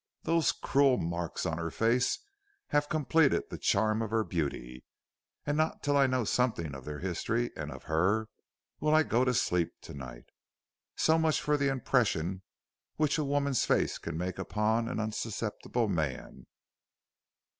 Those 0.23 0.51
cruel 0.51 0.97
marks 0.97 1.45
on 1.45 1.59
her 1.59 1.69
face 1.69 2.17
have 2.69 2.89
completed 2.89 3.43
the 3.51 3.59
charm 3.59 4.01
of 4.01 4.09
her 4.09 4.23
beauty, 4.23 4.83
and 5.45 5.55
not 5.55 5.83
till 5.83 5.95
I 5.95 6.07
know 6.07 6.23
something 6.23 6.73
of 6.73 6.85
their 6.85 6.97
history 6.97 7.51
and 7.55 7.71
of 7.71 7.83
her, 7.83 8.27
will 8.79 8.95
I 8.95 9.03
go 9.03 9.23
to 9.23 9.31
sleep 9.35 9.73
to 9.81 9.93
night. 9.93 10.25
So 10.95 11.19
much 11.19 11.39
for 11.39 11.55
the 11.55 11.67
impression 11.67 12.41
which 12.95 13.19
a 13.19 13.23
woman's 13.23 13.63
face 13.63 13.99
can 13.99 14.17
make 14.17 14.39
upon 14.39 14.87
an 14.89 14.99
unsusceptible 14.99 15.87
man." 15.87 16.47